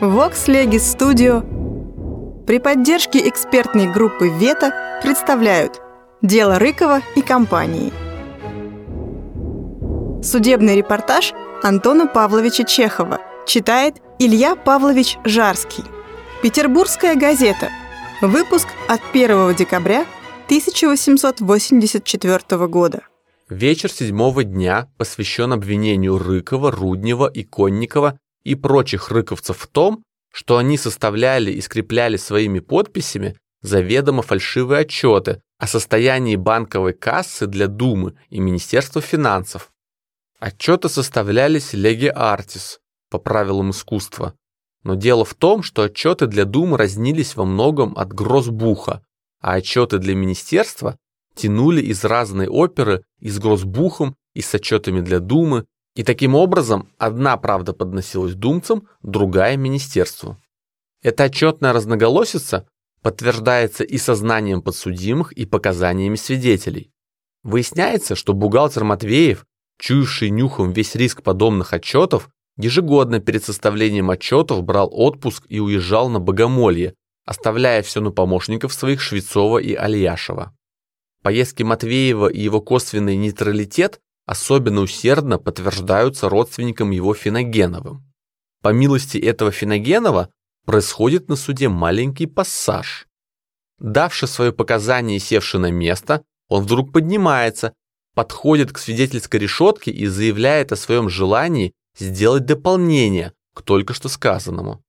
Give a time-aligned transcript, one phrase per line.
[0.00, 1.42] Vox Legis Studio
[2.46, 5.82] при поддержке экспертной группы «Вета» представляют
[6.22, 7.92] «Дело Рыкова и компании».
[10.22, 11.32] Судебный репортаж
[11.64, 15.82] Антона Павловича Чехова читает Илья Павлович Жарский.
[16.44, 17.70] Петербургская газета.
[18.20, 20.06] Выпуск от 1 декабря
[20.46, 23.00] 1884 года.
[23.48, 30.02] Вечер седьмого дня посвящен обвинению Рыкова, Руднева и Конникова и прочих рыковцев в том,
[30.32, 37.66] что они составляли и скрепляли своими подписями заведомо фальшивые отчеты о состоянии банковой кассы для
[37.66, 39.72] Думы и Министерства финансов.
[40.38, 42.78] Отчеты составлялись леги артис
[43.10, 44.34] по правилам искусства.
[44.84, 49.02] Но дело в том, что отчеты для Думы разнились во многом от Гросбуха,
[49.40, 50.96] а отчеты для Министерства
[51.34, 55.66] тянули из разной оперы и с Гросбухом, и с отчетами для Думы,
[55.98, 60.38] и таким образом одна правда подносилась думцам, другая– министерству.
[61.02, 62.68] Эта отчетная разноголосица
[63.02, 66.92] подтверждается и сознанием подсудимых, и показаниями свидетелей.
[67.42, 69.44] Выясняется, что бухгалтер Матвеев,
[69.76, 76.20] чуявший нюхом весь риск подобных отчетов, ежегодно перед составлением отчетов брал отпуск и уезжал на
[76.20, 76.94] богомолье,
[77.26, 80.54] оставляя все на помощников своих Швецова и Альяшева.
[81.24, 88.04] Поездки Матвеева и его косвенный нейтралитет особенно усердно подтверждаются родственникам его Финогеновым.
[88.62, 90.28] По милости этого Финогенова
[90.66, 93.06] происходит на суде маленький пассаж.
[93.78, 97.72] Давши свое показание и севши на место, он вдруг поднимается,
[98.14, 104.84] подходит к свидетельской решетке и заявляет о своем желании сделать дополнение к только что сказанному.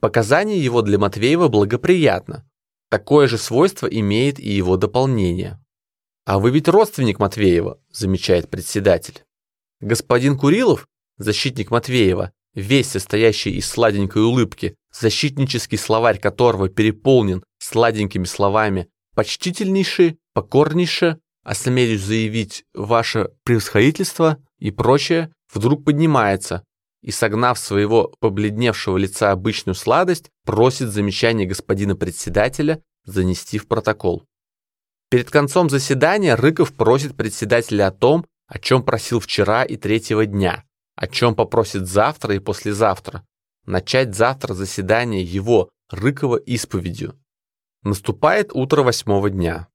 [0.00, 2.48] Показание его для Матвеева благоприятно.
[2.88, 5.62] Такое же свойство имеет и его дополнение.
[6.24, 9.22] «А вы ведь родственник Матвеева»,– замечает председатель.
[9.80, 18.88] Господин Курилов, защитник Матвеева, весь состоящий из сладенькой улыбки, защитнический словарь которого переполнен сладенькими словами
[19.14, 26.64] «почтительнейший», «покорнейше», «осмелюсь заявить ваше превосходительство» и прочее, вдруг поднимается
[27.02, 34.26] и, согнав своего побледневшего лица обычную сладость, просит замечание господина председателя занести в протокол.
[35.10, 40.64] Перед концом заседания Рыков просит председателя о том, о чем просил вчера и третьего дня,
[40.94, 43.26] о чем попросит завтра и послезавтра.
[43.66, 47.18] Начать завтра заседание его, Рыкова, исповедью.
[47.82, 49.66] Наступает утро восьмого дня.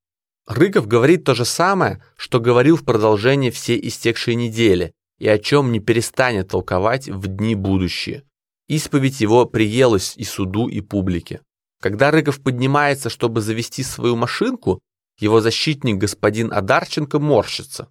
[0.46, 5.70] Рыков говорит то же самое, что говорил в продолжении всей истекшей недели и о чем
[5.70, 8.22] не перестанет толковать в дни будущие.
[8.68, 11.42] Исповедь его приелась и суду, и публике.
[11.82, 14.80] Когда Рыков поднимается, чтобы завести свою машинку,
[15.18, 17.88] его защитник господин Адарченко морщится.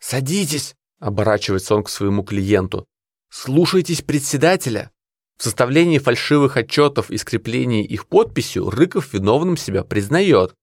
[0.00, 2.86] «Садитесь!»– оборачивается он к своему клиенту.
[3.30, 4.90] «Слушайтесь председателя!»
[5.36, 10.54] В составлении фальшивых отчетов и скреплении их подписью Рыков виновным себя признает.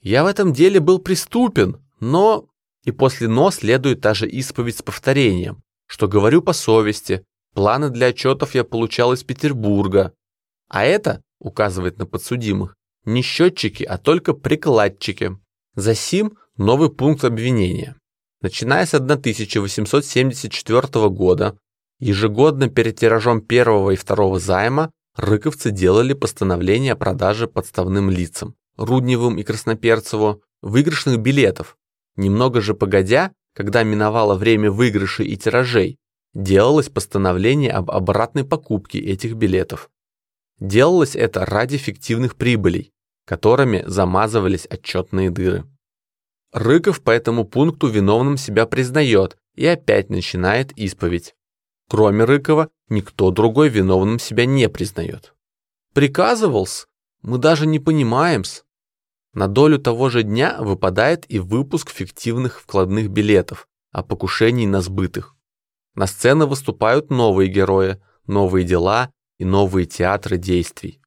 [0.00, 2.46] «Я в этом деле был преступен, но...»
[2.84, 7.24] И после «но» следует та же исповедь с повторением, что говорю по совести,
[7.54, 10.12] планы для отчетов я получал из Петербурга.
[10.68, 12.74] А это, указывает на подсудимых,
[13.04, 15.38] не счетчики, а только прикладчики.
[15.76, 17.96] Засим новый пункт обвинения.
[18.40, 21.58] Начиная с 1874 года,
[21.98, 29.36] ежегодно перед тиражом первого и второго займа рыковцы делали постановление о продаже подставным лицам, Рудневым
[29.36, 31.76] и Красноперцеву, выигрышных билетов.
[32.14, 35.98] Немного же погодя, когда миновало время выигрышей и тиражей,
[36.34, 39.90] делалось постановление об обратной покупке этих билетов.
[40.60, 42.93] Делалось это ради фиктивных прибылей,
[43.24, 45.64] которыми замазывались отчетные дыры.
[46.52, 51.34] Рыков по этому пункту виновным себя признает и опять начинает исповедь.
[51.88, 55.34] Кроме Рыкова, никто другой виновным себя не признает.
[55.94, 56.86] Приказывался?
[57.22, 58.64] Мы даже не понимаем-с.
[59.32, 65.34] На долю того же дня выпадает и выпуск фиктивных вкладных билетов о покушении на сбытых.
[65.94, 71.00] На сцены выступают новые герои, новые дела и новые театры действий.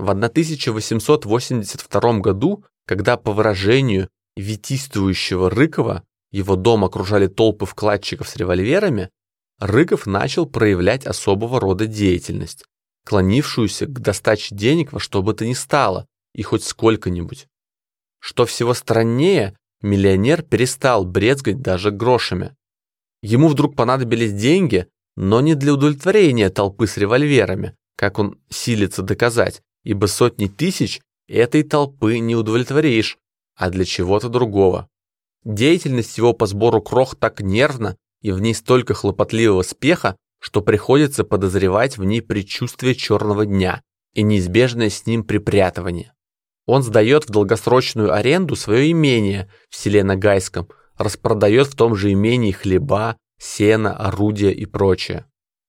[0.00, 9.10] В 1882 году, когда по выражению витийствующего Рыкова, его дом окружали толпы вкладчиков с револьверами,
[9.58, 12.64] Рыков начал проявлять особого рода деятельность,
[13.04, 17.46] клонившуюся к достаче денег во что бы то ни стало и хоть сколько-нибудь.
[18.20, 22.56] Что всего страннее, миллионер перестал брезгать даже грошами.
[23.22, 24.86] Ему вдруг понадобились деньги,
[25.16, 31.62] но не для удовлетворения толпы с револьверами, как он силится доказать, ибо сотни тысяч этой
[31.62, 33.18] толпы не удовлетворишь,
[33.56, 34.88] а для чего-то другого.
[35.44, 41.24] Деятельность его по сбору крох так нервна и в ней столько хлопотливого спеха, что приходится
[41.24, 43.82] подозревать в ней предчувствие черного дня
[44.14, 46.12] и неизбежное с ним припрятывание.
[46.66, 52.52] Он сдает в долгосрочную аренду свое имение в селе Нагайском, распродает в том же имении
[52.52, 55.26] хлеба, сено, орудия и прочее.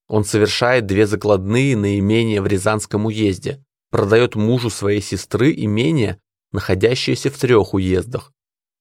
[0.08, 6.20] Он совершает две закладные на имение в Рязанском уезде, продает мужу своей сестры имение,
[6.52, 8.34] находящееся в трех уездах.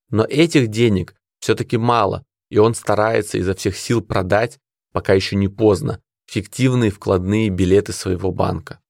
[0.09, 4.59] Но этих денег все-таки мало, и он старается изо всех сил продать,
[4.93, 8.81] пока еще не поздно, фиктивные вкладные билеты своего банка.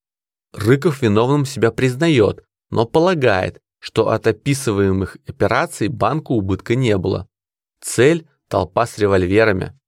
[0.52, 7.28] Рыков виновным себя признает, но полагает, что от описываемых операций банку убытка не было.
[7.81, 9.78] Цель– толпа с револьверами.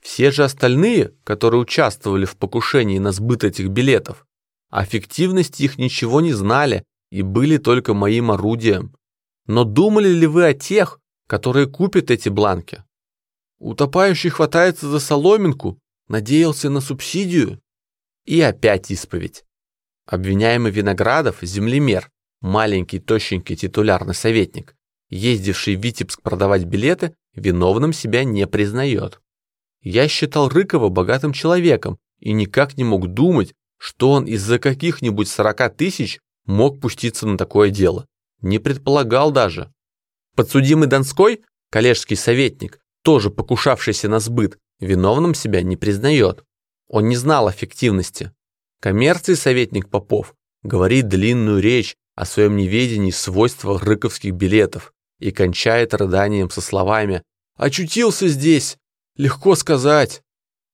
[0.00, 4.26] Все же остальные, которые участвовали в покушении на сбыт этих билетов,
[4.70, 8.94] о фиктивности их ничего не знали и были только моим орудием.
[9.46, 12.82] Но думали ли вы о тех, которые купят эти бланки?
[13.58, 15.78] Утопающий хватается за соломинку,
[16.08, 17.60] надеялся на субсидию.
[18.24, 19.44] И опять исповедь.
[20.04, 22.10] Обвиняемый Виноградов– землемер,
[22.40, 24.76] маленький тощенький титулярный советник,
[25.08, 29.20] ездивший в Витебск продавать билеты, виновным себя не признает.
[29.80, 35.76] Я считал Рыкова богатым человеком и никак не мог думать, что он из-за каких-нибудь 40
[35.76, 38.06] тысяч мог пуститься на такое дело.
[38.40, 39.72] Не предполагал даже.
[40.34, 46.44] Подсудимый Донской, коллежский советник, тоже покушавшийся на сбыт, виновным себя не признает.
[46.88, 48.32] Он не знал эффективности.
[48.80, 56.50] Коммерции советник Попов говорит длинную речь о своем неведении свойства рыковских билетов и кончает рыданием
[56.50, 57.22] со словами
[57.56, 58.76] «Очутился здесь!
[59.16, 60.22] Легко сказать!»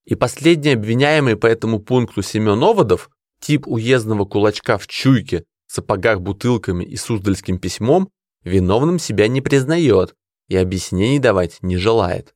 [0.05, 3.11] И последний обвиняемый по этому пункту Семен Оводов,
[3.41, 8.09] тип уездного кулачка в чуйке, сапогах бутылками и суздальским письмом,
[8.45, 10.15] виновным себя не признает
[10.49, 12.35] и объяснений давать не желает.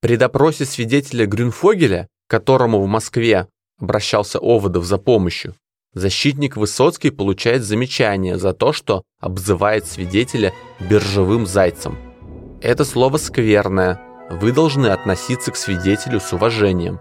[0.00, 3.48] При допросе свидетеля Грюнфогеля, которому в Москве
[3.78, 5.54] обращался Оводов за помощью,
[5.92, 11.98] защитник Высоцкий получает замечание за то, что обзывает свидетеля биржевым зайцем.
[12.62, 14.00] Это слово скверное,
[14.30, 17.00] вы должны относиться к свидетелю с уважением.